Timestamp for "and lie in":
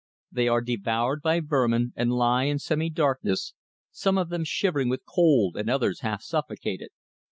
1.95-2.57